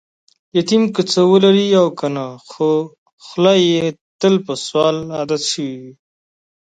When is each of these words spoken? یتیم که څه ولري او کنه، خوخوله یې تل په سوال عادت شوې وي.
یتیم 0.57 0.83
که 0.95 1.01
څه 1.11 1.21
ولري 1.31 1.67
او 1.81 1.87
کنه، 1.99 2.25
خوخوله 2.49 3.53
یې 3.67 3.79
تل 4.19 4.35
په 4.45 4.53
سوال 4.65 4.97
عادت 5.17 5.41
شوې 5.51 5.73
وي. 5.81 5.91